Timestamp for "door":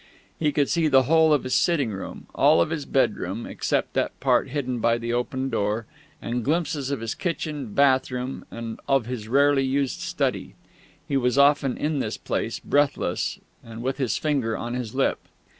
5.51-5.85